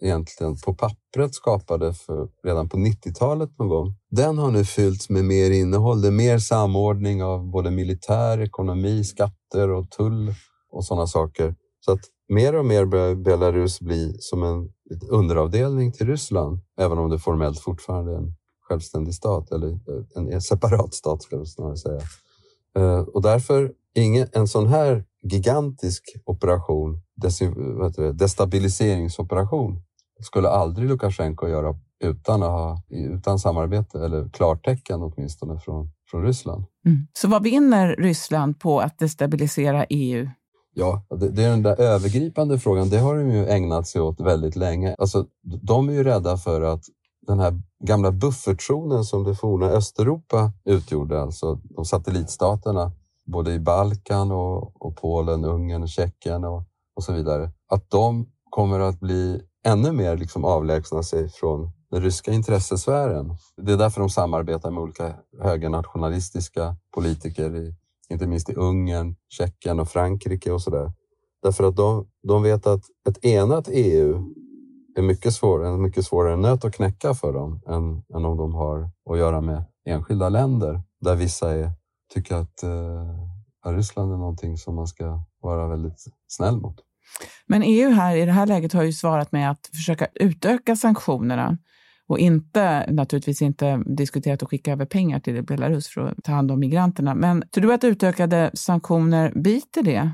egentligen 0.00 0.56
på 0.56 0.74
pappret 0.74 1.34
skapade 1.34 1.94
för, 1.94 2.28
redan 2.44 2.68
på 2.68 2.76
90-talet 2.76 3.58
någon 3.58 3.68
gång, 3.68 3.94
den 4.10 4.38
har 4.38 4.50
nu 4.50 4.64
fyllts 4.64 5.10
med 5.10 5.24
mer 5.24 5.50
innehåll. 5.50 6.00
Det 6.02 6.08
är 6.08 6.12
mer 6.12 6.38
samordning 6.38 7.22
av 7.22 7.50
både 7.50 7.70
militär, 7.70 8.40
ekonomi, 8.40 9.04
skatter 9.04 9.70
och 9.70 9.90
tull 9.90 10.34
och 10.70 10.84
sådana 10.84 11.06
saker. 11.06 11.54
Så 11.84 11.92
att 11.92 12.00
mer 12.28 12.56
och 12.56 12.64
mer 12.64 12.84
börjar 12.84 13.14
Belarus 13.14 13.80
bli 13.80 14.16
som 14.18 14.42
en 14.42 14.72
underavdelning 15.08 15.92
till 15.92 16.06
Ryssland, 16.06 16.60
även 16.78 16.98
om 16.98 17.10
det 17.10 17.18
formellt 17.18 17.58
fortfarande 17.58 18.12
är 18.12 18.16
en 18.16 18.34
självständig 18.60 19.14
stat 19.14 19.52
eller 19.52 19.68
eh, 19.68 20.32
en 20.32 20.42
separat 20.42 20.94
stat 20.94 21.22
ska 21.22 21.36
jag 21.36 21.48
snarare 21.48 21.76
säga. 21.76 22.00
Eh, 22.76 23.00
och 23.00 23.22
därför, 23.22 23.72
ingen, 23.94 24.28
en 24.32 24.48
sån 24.48 24.66
här 24.66 25.04
gigantisk 25.22 26.02
operation, 26.24 27.00
destabiliseringsoperation, 28.14 29.82
skulle 30.22 30.48
aldrig 30.48 30.88
Lukasjenko 30.88 31.48
göra 31.48 31.74
utan, 32.04 32.42
att 32.42 32.50
ha, 32.50 32.82
utan 32.88 33.38
samarbete 33.38 34.04
eller 34.04 34.28
klartecken 34.28 35.02
åtminstone 35.02 35.60
från, 35.60 35.90
från 36.10 36.22
Ryssland. 36.22 36.64
Mm. 36.86 37.06
Så 37.12 37.28
vad 37.28 37.42
vinner 37.42 37.96
Ryssland 37.96 38.60
på 38.60 38.80
att 38.80 38.98
destabilisera 38.98 39.84
EU? 39.84 40.28
Ja, 40.74 41.02
det, 41.10 41.28
det, 41.28 41.42
är 41.44 41.50
den 41.50 41.62
där 41.62 41.80
övergripande 41.80 42.58
frågan. 42.58 42.88
Det 42.88 42.98
har 42.98 43.16
de 43.16 43.30
ju 43.30 43.46
ägnat 43.46 43.86
sig 43.86 44.00
åt 44.00 44.20
väldigt 44.20 44.56
länge. 44.56 44.94
Alltså, 44.98 45.26
de 45.62 45.88
är 45.88 45.92
ju 45.92 46.04
rädda 46.04 46.36
för 46.36 46.60
att 46.60 46.84
den 47.26 47.40
här 47.40 47.62
gamla 47.84 48.12
buffertzonen 48.12 49.04
som 49.04 49.24
det 49.24 49.34
forna 49.34 49.66
Östeuropa 49.66 50.52
utgjorde, 50.64 51.22
alltså 51.22 51.54
de 51.54 51.84
satellitstaterna, 51.84 52.92
både 53.30 53.52
i 53.52 53.60
Balkan 53.60 54.32
och, 54.32 54.82
och 54.86 54.96
Polen, 54.96 55.44
Ungern, 55.44 55.88
Tjeckien 55.88 56.44
och, 56.44 56.64
och 56.96 57.04
så 57.04 57.12
vidare, 57.12 57.50
att 57.68 57.90
de 57.90 58.26
kommer 58.50 58.80
att 58.80 59.00
bli 59.00 59.42
ännu 59.66 59.92
mer 59.92 60.16
liksom 60.16 60.44
avlägsna 60.44 61.02
sig 61.02 61.28
från 61.28 61.70
den 61.90 62.02
ryska 62.02 62.32
intressesfären. 62.32 63.36
Det 63.56 63.72
är 63.72 63.76
därför 63.76 64.00
de 64.00 64.10
samarbetar 64.10 64.70
med 64.70 64.82
olika 64.82 65.14
högernationalistiska 65.42 66.76
politiker, 66.94 67.56
i, 67.56 67.74
inte 68.08 68.26
minst 68.26 68.50
i 68.50 68.54
Ungern, 68.54 69.16
Tjeckien 69.28 69.80
och 69.80 69.88
Frankrike 69.88 70.52
och 70.52 70.62
sådär. 70.62 70.92
Därför 71.42 71.64
att 71.64 71.76
de, 71.76 72.06
de 72.28 72.42
vet 72.42 72.66
att 72.66 72.84
ett 73.08 73.24
enat 73.24 73.68
EU 73.72 74.24
är 74.96 75.02
mycket 75.02 75.32
svår, 75.32 75.64
en 75.64 75.82
mycket 75.82 76.04
svårare 76.04 76.36
nöt 76.36 76.64
att 76.64 76.74
knäcka 76.74 77.14
för 77.14 77.32
dem 77.32 77.60
än, 77.66 78.02
än 78.16 78.24
om 78.24 78.36
de 78.36 78.54
har 78.54 78.90
att 79.10 79.18
göra 79.18 79.40
med 79.40 79.64
enskilda 79.84 80.28
länder 80.28 80.82
där 81.00 81.16
vissa 81.16 81.54
är, 81.54 81.72
tycker 82.14 82.34
att 82.34 82.62
eh, 82.62 83.72
Ryssland 83.72 84.12
är 84.12 84.16
någonting 84.16 84.56
som 84.56 84.74
man 84.74 84.86
ska 84.86 85.24
vara 85.42 85.68
väldigt 85.68 86.04
snäll 86.28 86.56
mot. 86.56 86.76
Men 87.46 87.62
EU 87.62 87.90
här 87.90 88.16
i 88.16 88.26
det 88.26 88.32
här 88.32 88.46
läget 88.46 88.72
har 88.72 88.82
ju 88.82 88.92
svarat 88.92 89.32
med 89.32 89.50
att 89.50 89.70
försöka 89.74 90.06
utöka 90.14 90.76
sanktionerna 90.76 91.58
och 92.08 92.18
inte, 92.18 92.92
naturligtvis 92.92 93.42
inte 93.42 93.82
diskuterat 93.86 94.42
att 94.42 94.48
skicka 94.48 94.72
över 94.72 94.86
pengar 94.86 95.20
till 95.20 95.42
Belarus 95.44 95.88
för 95.88 96.00
att 96.00 96.24
ta 96.24 96.32
hand 96.32 96.50
om 96.50 96.60
migranterna. 96.60 97.14
Men 97.14 97.42
tror 97.54 97.66
du 97.66 97.74
att 97.74 97.84
utökade 97.84 98.50
sanktioner 98.54 99.32
biter 99.34 99.82
det? 99.82 100.10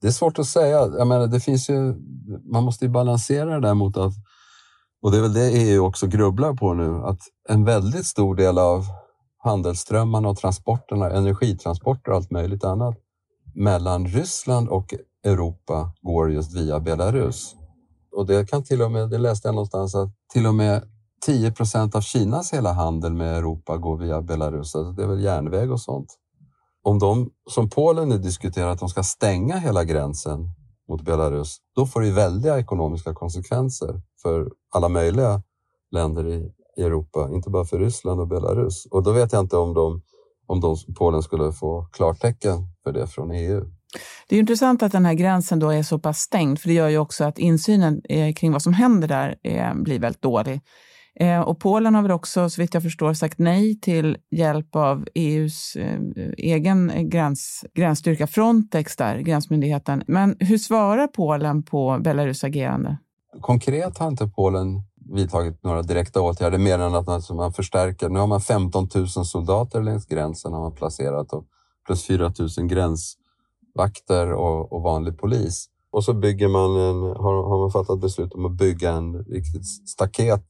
Det 0.00 0.06
är 0.06 0.12
svårt 0.12 0.38
att 0.38 0.46
säga. 0.46 0.76
Jag 0.76 1.06
menar, 1.06 1.26
det 1.26 1.40
finns 1.40 1.70
ju, 1.70 1.94
man 2.52 2.64
måste 2.64 2.84
ju 2.84 2.90
balansera 2.90 3.54
det 3.54 3.68
där 3.68 3.74
mot 3.74 3.96
att, 3.96 4.12
och 5.02 5.10
det 5.10 5.18
är 5.18 5.22
väl 5.22 5.32
det 5.32 5.50
EU 5.50 5.84
också 5.84 6.06
grubblar 6.06 6.54
på 6.54 6.74
nu, 6.74 6.94
att 6.94 7.20
en 7.48 7.64
väldigt 7.64 8.06
stor 8.06 8.34
del 8.34 8.58
av 8.58 8.84
handelsströmmarna 9.42 10.28
och 10.28 10.36
transporterna, 10.36 11.10
energitransporter 11.10 12.10
och 12.10 12.16
allt 12.16 12.30
möjligt 12.30 12.64
annat 12.64 12.96
mellan 13.54 14.06
Ryssland 14.06 14.68
och 14.68 14.94
Europa 15.24 15.92
går 16.00 16.32
just 16.32 16.56
via 16.56 16.80
Belarus. 16.80 17.54
Och 18.12 18.26
det 18.26 18.50
kan 18.50 18.64
till 18.64 18.82
och 18.82 18.90
med, 18.90 19.10
det 19.10 19.18
läste 19.18 19.48
jag 19.48 19.54
någonstans, 19.54 19.94
att 19.94 20.10
till 20.32 20.46
och 20.46 20.54
med 20.54 20.82
10 21.26 21.52
procent 21.52 21.94
av 21.94 22.00
Kinas 22.00 22.52
hela 22.52 22.72
handel 22.72 23.14
med 23.14 23.38
Europa 23.38 23.76
går 23.76 23.96
via 23.96 24.22
Belarus. 24.22 24.74
Alltså 24.74 24.92
det 24.92 25.02
är 25.02 25.06
väl 25.06 25.24
järnväg 25.24 25.72
och 25.72 25.80
sånt. 25.80 26.16
Om 26.82 26.98
de, 26.98 27.30
som 27.50 27.70
Polen 27.70 28.08
nu 28.08 28.18
diskuterar, 28.18 28.70
att 28.70 28.80
de 28.80 28.88
ska 28.88 29.02
stänga 29.02 29.56
hela 29.56 29.84
gränsen 29.84 30.48
mot 30.88 31.02
Belarus, 31.02 31.56
då 31.76 31.86
får 31.86 32.00
det 32.00 32.10
väldiga 32.10 32.58
ekonomiska 32.58 33.14
konsekvenser 33.14 34.02
för 34.22 34.50
alla 34.70 34.88
möjliga 34.88 35.42
länder 35.90 36.26
i, 36.26 36.52
i 36.80 36.82
Europa, 36.82 37.28
inte 37.32 37.50
bara 37.50 37.64
för 37.64 37.78
Ryssland 37.78 38.20
och 38.20 38.28
Belarus. 38.28 38.86
Och 38.90 39.02
då 39.02 39.12
vet 39.12 39.32
jag 39.32 39.42
inte 39.42 39.56
om, 39.56 39.74
de, 39.74 40.02
om 40.46 40.60
de, 40.60 40.76
Polen 40.98 41.22
skulle 41.22 41.52
få 41.52 41.88
klartecken 41.92 42.58
för 42.84 42.92
det 42.92 43.06
från 43.06 43.30
EU. 43.30 43.64
Det 44.28 44.36
är 44.36 44.40
intressant 44.40 44.82
att 44.82 44.92
den 44.92 45.04
här 45.04 45.14
gränsen 45.14 45.58
då 45.58 45.70
är 45.70 45.82
så 45.82 45.98
pass 45.98 46.18
stängd, 46.18 46.58
för 46.58 46.68
det 46.68 46.74
gör 46.74 46.88
ju 46.88 46.98
också 46.98 47.24
att 47.24 47.38
insynen 47.38 48.00
eh, 48.08 48.34
kring 48.34 48.52
vad 48.52 48.62
som 48.62 48.72
händer 48.72 49.08
där 49.08 49.36
eh, 49.42 49.74
blir 49.74 49.98
väldigt 49.98 50.22
dålig. 50.22 50.60
Eh, 51.14 51.40
och 51.40 51.60
Polen 51.60 51.94
har 51.94 52.02
väl 52.02 52.10
också, 52.10 52.50
så 52.50 52.62
vitt 52.62 52.74
jag 52.74 52.82
förstår, 52.82 53.14
sagt 53.14 53.38
nej 53.38 53.80
till 53.80 54.16
hjälp 54.30 54.76
av 54.76 55.06
EUs 55.14 55.76
egen 56.36 57.10
gräns, 57.10 57.64
gränsstyrka 57.74 58.26
Frontex, 58.26 58.96
där, 58.96 59.18
gränsmyndigheten. 59.18 60.02
Men 60.06 60.36
hur 60.40 60.58
svarar 60.58 61.06
Polen 61.06 61.62
på 61.62 61.98
Belarus 62.00 62.44
agerande? 62.44 62.96
Konkret 63.40 63.98
har 63.98 64.08
inte 64.08 64.26
Polen 64.26 64.82
vidtagit 65.08 65.64
några 65.64 65.82
direkta 65.82 66.20
åtgärder 66.20 66.58
mer 66.58 66.78
än 66.78 66.94
att 66.94 67.30
man 67.30 67.52
förstärker. 67.52 68.08
Nu 68.08 68.18
har 68.18 68.26
man 68.26 68.40
15 68.40 68.88
000 68.94 69.08
soldater 69.08 69.82
längs 69.82 70.06
gränsen 70.06 70.52
har 70.52 70.60
man 70.60 70.74
placerat 70.74 71.32
och 71.32 71.44
plus 71.86 72.06
4 72.06 72.32
000 72.58 72.66
gränsvakter 72.66 74.32
och, 74.32 74.72
och 74.72 74.82
vanlig 74.82 75.18
polis. 75.18 75.68
Och 75.90 76.04
så 76.04 76.12
bygger 76.12 76.48
man 76.48 76.76
en, 76.76 77.02
har, 77.02 77.48
har 77.48 77.58
man 77.58 77.70
fattat 77.70 78.00
beslut 78.00 78.32
om 78.32 78.46
att 78.46 78.52
bygga 78.52 78.90
en 78.90 79.24
riktigt 79.24 79.66
staket 79.88 80.44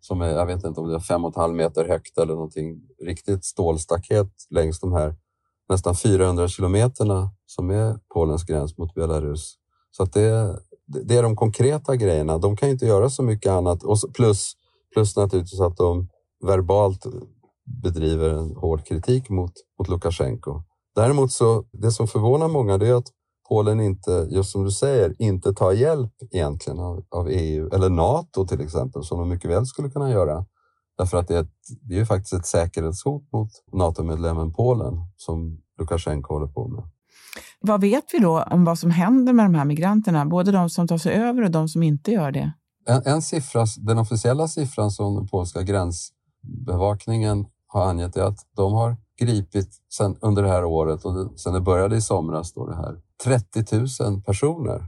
som 0.00 0.20
är, 0.20 0.28
jag 0.28 0.46
vet 0.46 0.64
inte 0.64 0.80
om 0.80 0.88
det 0.88 0.94
är 0.94 1.00
fem 1.00 1.24
och 1.24 1.36
en 1.36 1.40
halv 1.40 1.54
meter 1.54 1.88
högt 1.88 2.18
eller 2.18 2.34
någonting, 2.34 2.80
riktigt 3.02 3.44
stålstaket 3.44 4.30
längs 4.50 4.80
de 4.80 4.92
här 4.92 5.14
nästan 5.68 5.94
400 5.94 6.48
kilometerna 6.48 7.30
som 7.46 7.70
är 7.70 7.98
Polens 8.14 8.44
gräns 8.44 8.78
mot 8.78 8.94
Belarus. 8.94 9.54
Så 9.90 10.02
att 10.02 10.12
det, 10.12 10.58
det 10.88 11.16
är 11.16 11.22
de 11.22 11.36
konkreta 11.36 11.96
grejerna. 11.96 12.38
De 12.38 12.56
kan 12.56 12.68
inte 12.68 12.86
göra 12.86 13.10
så 13.10 13.22
mycket 13.22 13.52
annat. 13.52 13.82
Och 13.82 13.98
plus, 14.14 14.52
plus 14.94 15.16
naturligtvis 15.16 15.60
att 15.60 15.76
de 15.76 16.08
verbalt 16.46 17.06
bedriver 17.82 18.30
en 18.30 18.56
hård 18.56 18.86
kritik 18.86 19.28
mot, 19.28 19.52
mot 19.78 19.88
Lukasjenko. 19.88 20.62
Däremot 20.94 21.32
så, 21.32 21.64
det 21.72 21.90
som 21.90 22.08
förvånar 22.08 22.48
många 22.48 22.78
det 22.78 22.88
är 22.88 22.94
att 22.94 23.08
Polen 23.48 23.80
inte, 23.80 24.28
just 24.30 24.50
som 24.50 24.64
du 24.64 24.70
säger, 24.70 25.14
inte 25.18 25.54
tar 25.54 25.72
hjälp 25.72 26.12
egentligen 26.30 26.78
av, 26.78 27.04
av 27.10 27.28
EU 27.28 27.68
eller 27.68 27.90
Nato 27.90 28.46
till 28.46 28.60
exempel, 28.60 29.04
som 29.04 29.18
de 29.18 29.28
mycket 29.28 29.50
väl 29.50 29.66
skulle 29.66 29.90
kunna 29.90 30.10
göra. 30.10 30.46
Därför 30.98 31.16
att 31.16 31.28
det 31.28 31.36
är, 31.36 31.40
ett, 31.40 31.54
det 31.82 31.98
är 31.98 32.04
faktiskt 32.04 32.32
ett 32.32 32.46
säkerhetshot 32.46 33.32
mot 33.32 33.50
NATO-medlemmen 33.72 34.52
Polen 34.52 34.94
som 35.16 35.58
Lukasjenko 35.78 36.34
håller 36.34 36.46
på 36.46 36.68
med. 36.68 36.84
Vad 37.60 37.80
vet 37.80 38.04
vi 38.12 38.18
då 38.18 38.42
om 38.42 38.64
vad 38.64 38.78
som 38.78 38.90
händer 38.90 39.32
med 39.32 39.44
de 39.44 39.54
här 39.54 39.64
migranterna? 39.64 40.26
Både 40.26 40.52
de 40.52 40.70
som 40.70 40.88
tar 40.88 40.98
sig 40.98 41.14
över 41.14 41.42
och 41.42 41.50
de 41.50 41.68
som 41.68 41.82
inte 41.82 42.12
gör 42.12 42.32
det? 42.32 42.52
En, 42.86 43.02
en 43.04 43.22
siffra, 43.22 43.66
den 43.78 43.98
officiella 43.98 44.48
siffran 44.48 44.90
som 44.90 45.14
den 45.14 45.28
polska 45.28 45.62
gränsbevakningen 45.62 47.46
har 47.66 47.86
angett 47.86 48.16
är 48.16 48.22
att 48.22 48.38
de 48.56 48.72
har 48.72 48.96
gripit 49.20 49.68
sen, 49.92 50.16
under 50.20 50.42
det 50.42 50.48
här 50.48 50.64
året 50.64 51.04
och 51.04 51.40
sen 51.40 51.52
det 51.52 51.60
började 51.60 51.96
i 51.96 52.00
somras 52.00 52.52
då 52.52 52.66
det 52.66 52.76
här, 52.76 52.96
30 53.24 54.04
000 54.04 54.22
personer. 54.22 54.86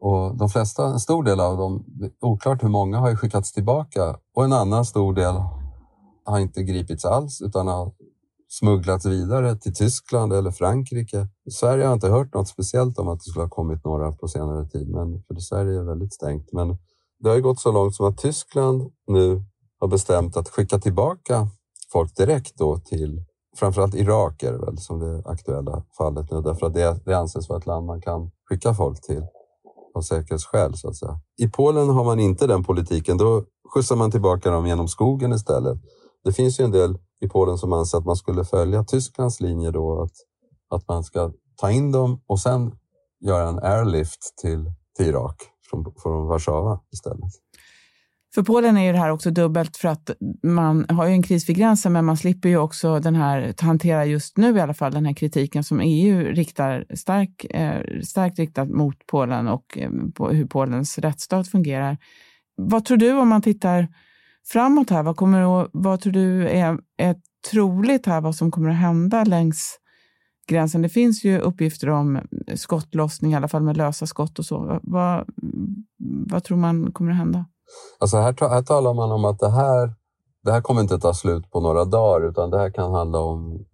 Och 0.00 0.36
de 0.36 0.48
flesta, 0.48 0.86
en 0.86 1.00
stor 1.00 1.22
del 1.24 1.40
av 1.40 1.56
dem, 1.56 1.84
oklart 2.20 2.62
hur 2.62 2.68
många, 2.68 2.98
har 2.98 3.10
ju 3.10 3.16
skickats 3.16 3.52
tillbaka 3.52 4.16
och 4.34 4.44
en 4.44 4.52
annan 4.52 4.84
stor 4.84 5.14
del 5.14 5.34
har 6.24 6.38
inte 6.38 6.62
gripits 6.62 7.04
alls 7.04 7.42
utan 7.42 7.66
har 7.66 7.92
smugglats 8.48 9.06
vidare 9.06 9.56
till 9.56 9.74
Tyskland 9.74 10.32
eller 10.32 10.50
Frankrike. 10.50 11.28
I 11.46 11.50
Sverige 11.50 11.84
har 11.84 11.90
jag 11.90 11.96
inte 11.96 12.08
hört 12.08 12.34
något 12.34 12.48
speciellt 12.48 12.98
om 12.98 13.08
att 13.08 13.18
det 13.18 13.30
skulle 13.30 13.44
ha 13.44 13.50
kommit 13.50 13.84
några 13.84 14.12
på 14.12 14.28
senare 14.28 14.68
tid, 14.68 14.88
men 14.88 15.22
för 15.22 15.34
Sverige 15.40 15.80
är 15.80 15.84
väldigt 15.84 16.14
stängt. 16.14 16.52
Men 16.52 16.78
det 17.20 17.28
har 17.28 17.36
ju 17.36 17.42
gått 17.42 17.60
så 17.60 17.72
långt 17.72 17.94
som 17.94 18.06
att 18.06 18.18
Tyskland 18.18 18.92
nu 19.06 19.42
har 19.80 19.88
bestämt 19.88 20.36
att 20.36 20.48
skicka 20.48 20.78
tillbaka 20.78 21.48
folk 21.92 22.16
direkt 22.16 22.58
då 22.58 22.78
till 22.78 23.24
framförallt 23.56 23.94
Irak 23.94 24.42
är 24.42 24.52
det 24.52 24.58
väl 24.58 24.78
som 24.78 24.98
det 24.98 25.22
aktuella 25.26 25.84
fallet 25.98 26.30
nu, 26.30 26.40
därför 26.40 26.66
att 26.66 26.74
det, 26.74 27.00
det 27.04 27.18
anses 27.18 27.48
vara 27.48 27.58
ett 27.58 27.66
land 27.66 27.86
man 27.86 28.00
kan 28.00 28.30
skicka 28.48 28.74
folk 28.74 29.00
till 29.00 29.22
av 29.94 30.02
säkerhetsskäl 30.02 30.76
så 30.76 30.88
att 30.88 30.96
säga. 30.96 31.20
I 31.38 31.48
Polen 31.48 31.88
har 31.88 32.04
man 32.04 32.20
inte 32.20 32.46
den 32.46 32.64
politiken. 32.64 33.16
Då 33.18 33.44
skjutsar 33.74 33.96
man 33.96 34.10
tillbaka 34.10 34.50
dem 34.50 34.66
genom 34.66 34.88
skogen 34.88 35.32
istället. 35.32 35.78
Det 36.24 36.32
finns 36.32 36.60
ju 36.60 36.64
en 36.64 36.70
del 36.70 36.98
i 37.20 37.28
Polen 37.28 37.58
som 37.58 37.72
anser 37.72 37.98
att 37.98 38.04
man 38.04 38.16
skulle 38.16 38.44
följa 38.44 38.84
Tysklands 38.84 39.40
linje 39.40 39.70
då, 39.70 40.02
att, 40.02 40.12
att 40.70 40.88
man 40.88 41.04
ska 41.04 41.32
ta 41.56 41.70
in 41.70 41.92
dem 41.92 42.20
och 42.26 42.40
sen 42.40 42.72
göra 43.20 43.48
en 43.48 43.58
airlift 43.58 44.36
till, 44.42 44.64
till 44.96 45.06
Irak 45.06 45.36
från, 45.70 45.94
från 46.02 46.26
Warszawa 46.26 46.80
istället. 46.92 47.30
För 48.34 48.42
Polen 48.42 48.76
är 48.76 48.82
ju 48.82 48.92
det 48.92 48.98
här 48.98 49.10
också 49.10 49.30
dubbelt 49.30 49.76
för 49.76 49.88
att 49.88 50.10
man 50.42 50.86
har 50.88 51.06
ju 51.06 51.12
en 51.12 51.22
kris 51.22 51.48
vid 51.48 51.56
gränsen 51.56 51.92
men 51.92 52.04
man 52.04 52.16
slipper 52.16 52.48
ju 52.48 52.56
också 52.56 53.00
den 53.00 53.14
här, 53.14 53.54
hantera 53.60 54.04
just 54.04 54.36
nu 54.36 54.56
i 54.56 54.60
alla 54.60 54.74
fall 54.74 54.92
den 54.92 55.06
här 55.06 55.14
kritiken 55.14 55.64
som 55.64 55.80
EU 55.80 56.24
riktar 56.24 56.84
stark, 56.94 57.44
eh, 57.44 58.00
starkt 58.02 58.38
riktat 58.38 58.68
mot 58.68 59.06
Polen 59.06 59.48
och 59.48 59.78
eh, 59.78 59.90
på 60.14 60.28
hur 60.28 60.46
Polens 60.46 60.98
rättsstat 60.98 61.48
fungerar. 61.48 61.98
Vad 62.56 62.84
tror 62.84 62.96
du 62.96 63.12
om 63.12 63.28
man 63.28 63.42
tittar 63.42 63.88
framåt 64.46 64.90
här? 64.90 65.02
Vad, 65.02 65.16
kommer 65.16 65.62
att, 65.62 65.70
vad 65.72 66.00
tror 66.00 66.12
du 66.12 66.48
är, 66.48 66.78
är 66.96 67.16
troligt 67.50 68.06
här 68.06 68.20
vad 68.20 68.34
som 68.34 68.50
kommer 68.50 68.70
att 68.70 68.76
hända 68.76 69.24
längs 69.24 69.78
gränsen? 70.48 70.82
Det 70.82 70.88
finns 70.88 71.24
ju 71.24 71.38
uppgifter 71.38 71.90
om 71.90 72.20
skottlossning, 72.56 73.32
i 73.32 73.36
alla 73.36 73.48
fall 73.48 73.62
med 73.62 73.76
lösa 73.76 74.06
skott 74.06 74.38
och 74.38 74.44
så. 74.44 74.80
Vad, 74.82 75.24
vad 76.30 76.44
tror 76.44 76.56
man 76.56 76.92
kommer 76.92 77.10
att 77.10 77.16
hända? 77.16 77.44
Alltså 77.98 78.16
här, 78.16 78.48
här 78.48 78.62
talar 78.62 78.94
man 78.94 79.12
om 79.12 79.24
att 79.24 79.38
det 79.38 79.50
här, 79.50 79.94
det 80.44 80.52
här 80.52 80.60
kommer 80.60 80.80
inte 80.80 80.98
ta 80.98 81.14
slut 81.14 81.50
på 81.50 81.60
några 81.60 81.84
dagar 81.84 82.28
utan 82.28 82.50
det 82.50 82.58
här 82.58 82.70
kan 82.70 82.92
handla 82.92 83.18
om 83.18 83.64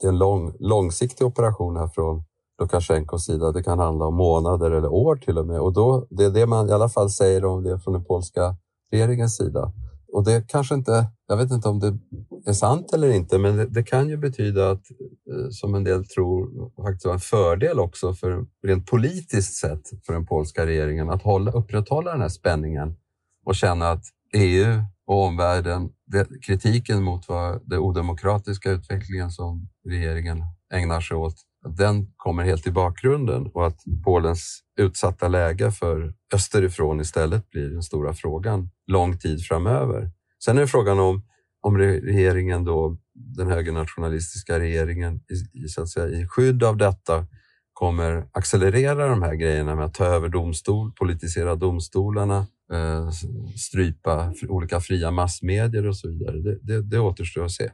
det 0.00 0.06
är 0.06 0.12
en 0.12 0.18
lång, 0.18 0.52
långsiktig 0.58 1.26
operation 1.26 1.76
här 1.76 1.88
från 1.88 2.24
Lukasjenkos 2.60 3.24
sida. 3.24 3.52
Det 3.52 3.62
kan 3.62 3.78
handla 3.78 4.06
om 4.06 4.14
månader 4.14 4.70
eller 4.70 4.88
år 4.88 5.16
till 5.16 5.38
och 5.38 5.46
med. 5.46 5.60
Och 5.60 5.72
då, 5.72 6.06
det 6.10 6.24
är 6.24 6.30
det 6.30 6.46
man 6.46 6.68
i 6.68 6.72
alla 6.72 6.88
fall 6.88 7.10
säger 7.10 7.44
om 7.44 7.62
det 7.62 7.80
från 7.80 7.94
den 7.94 8.04
polska 8.04 8.56
regeringens 8.92 9.36
sida. 9.36 9.72
Och 10.14 10.24
det 10.24 10.48
kanske 10.48 10.74
inte, 10.74 11.06
jag 11.28 11.36
vet 11.36 11.50
inte 11.50 11.68
om 11.68 11.80
det 11.80 11.98
är 12.46 12.52
sant 12.52 12.92
eller 12.92 13.10
inte, 13.10 13.38
men 13.38 13.56
det, 13.56 13.66
det 13.66 13.82
kan 13.82 14.08
ju 14.08 14.16
betyda 14.16 14.70
att, 14.70 14.90
eh, 15.30 15.48
som 15.50 15.74
en 15.74 15.84
del 15.84 16.04
tror, 16.04 16.70
faktiskt 16.82 17.06
var 17.06 17.12
en 17.12 17.20
fördel 17.20 17.80
också 17.80 18.14
för 18.14 18.46
rent 18.66 18.86
politiskt 18.86 19.54
sett 19.54 19.82
för 20.06 20.12
den 20.12 20.26
polska 20.26 20.66
regeringen 20.66 21.10
att 21.10 21.22
hålla, 21.22 21.50
upprätthålla 21.50 22.12
den 22.12 22.20
här 22.20 22.28
spänningen 22.28 22.96
och 23.44 23.54
känna 23.54 23.90
att 23.90 24.04
EU 24.34 24.82
och 25.06 25.24
omvärlden, 25.24 25.90
det, 26.06 26.28
kritiken 26.46 27.02
mot 27.02 27.28
vad 27.28 27.62
den 27.68 27.78
odemokratiska 27.78 28.70
utvecklingen 28.70 29.30
som 29.30 29.68
regeringen 29.88 30.42
ägnar 30.74 31.00
sig 31.00 31.16
åt, 31.16 31.36
den 31.68 32.12
kommer 32.16 32.44
helt 32.44 32.66
i 32.66 32.70
bakgrunden 32.70 33.46
och 33.54 33.66
att 33.66 33.80
Polens 34.04 34.60
utsatta 34.80 35.28
läge 35.28 35.70
för 35.70 36.14
österifrån 36.34 37.00
istället 37.00 37.50
blir 37.50 37.70
den 37.70 37.82
stora 37.82 38.14
frågan 38.14 38.70
lång 38.86 39.18
tid 39.18 39.46
framöver. 39.46 40.10
Sen 40.44 40.58
är 40.58 40.66
frågan 40.66 40.98
om, 40.98 41.22
om 41.60 41.78
regeringen 41.78 42.64
då, 42.64 42.98
den 43.14 43.46
högernationalistiska 43.46 44.58
regeringen 44.58 45.20
i, 45.54 45.68
så 45.68 45.82
att 45.82 45.88
säga, 45.88 46.18
i 46.18 46.26
skydd 46.26 46.62
av 46.62 46.76
detta 46.76 47.26
kommer 47.72 48.28
accelerera 48.32 49.08
de 49.08 49.22
här 49.22 49.34
grejerna 49.34 49.74
med 49.74 49.84
att 49.84 49.94
ta 49.94 50.04
över 50.04 50.28
domstol, 50.28 50.92
politisera 50.92 51.54
domstolarna, 51.54 52.46
eh, 52.72 53.10
strypa 53.56 54.34
olika 54.48 54.80
fria 54.80 55.10
massmedier 55.10 55.86
och 55.86 55.96
så 55.96 56.08
vidare. 56.08 56.36
Det, 56.36 56.58
det, 56.62 56.82
det 56.82 56.98
återstår 56.98 57.44
att 57.44 57.52
se. 57.52 57.70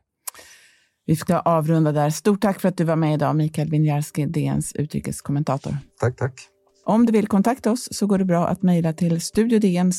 Vi 1.11 1.17
ska 1.17 1.39
avrunda 1.39 1.93
där. 1.93 2.11
Stort 2.11 2.41
tack 2.41 2.61
för 2.61 2.69
att 2.69 2.77
du 2.77 2.85
var 2.85 2.97
med 2.97 3.15
idag, 3.15 3.37
Mikael 3.37 3.71
Winjarski, 3.71 4.27
DNs 4.27 4.73
utrikeskommentator. 4.75 5.77
Tack, 6.01 6.17
tack. 6.17 6.41
Om 6.85 7.07
du 7.07 7.13
vill 7.13 7.27
kontakta 7.27 7.71
oss 7.71 7.89
så 7.91 8.07
går 8.07 8.19
det 8.19 8.25
bra 8.25 8.47
att 8.47 8.63
mejla 8.63 8.93
till 8.93 9.21
studiodn 9.21 9.93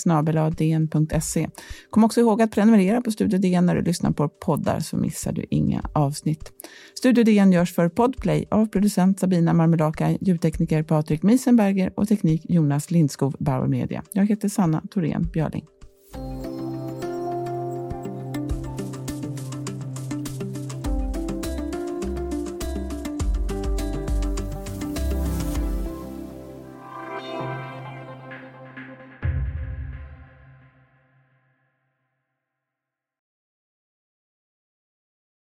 Kom 1.90 2.04
också 2.04 2.20
ihåg 2.20 2.42
att 2.42 2.52
prenumerera 2.52 3.02
på 3.02 3.12
Studio 3.12 3.40
DN 3.40 3.66
när 3.66 3.76
du 3.76 3.82
lyssnar 3.82 4.12
på 4.12 4.30
poddar 4.30 4.80
så 4.80 4.98
missar 4.98 5.32
du 5.32 5.46
inga 5.50 5.82
avsnitt. 5.94 6.52
Studio 6.98 7.24
DN 7.24 7.52
görs 7.52 7.76
för 7.76 7.90
Podplay 7.90 8.46
av 8.52 8.66
producent 8.66 9.20
Sabina 9.20 9.54
Marmelaka, 9.54 10.18
ljudtekniker 10.22 10.84
Patrik 10.84 11.24
Miesenberger 11.24 11.94
och 11.96 12.08
teknik 12.08 12.46
Jonas 12.50 12.92
Lindskov, 12.92 13.36
Bauer 13.40 13.68
Media. 13.68 14.04
Jag 14.12 14.26
heter 14.26 14.50
Sanna 14.50 14.82
Thorén 14.92 15.30
Björling. 15.34 15.66